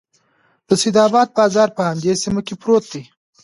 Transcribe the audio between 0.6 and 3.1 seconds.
د سیدآباد بازار په همدې سیمه کې پروت دی.